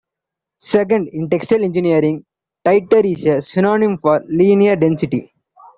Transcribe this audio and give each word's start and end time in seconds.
Second, 0.57 1.09
in 1.09 1.29
textile 1.29 1.63
engineering, 1.63 2.25
titer 2.65 3.03
is 3.05 3.23
a 3.27 3.39
synonym 3.39 3.99
for 3.99 4.19
linear 4.27 4.75
density. 4.75 5.31